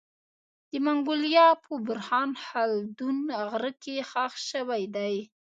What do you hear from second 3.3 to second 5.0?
غره کي خښ سوی